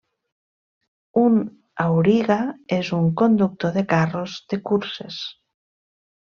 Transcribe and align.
Un 1.23 1.37
auriga 1.83 2.39
és 2.79 2.91
un 3.03 3.07
conductor 3.23 3.79
de 3.79 3.87
carros 3.95 4.41
de 4.51 4.63
curses. 4.73 5.23